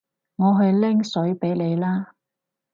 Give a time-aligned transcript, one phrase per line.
[0.37, 2.13] 我去拎水畀你啦